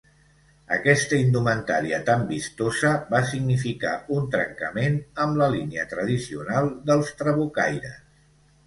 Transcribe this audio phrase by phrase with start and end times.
[0.75, 8.05] Aquesta indumentària tan vistosa va significar un trencament amb la línia tradicional dels trabucaires.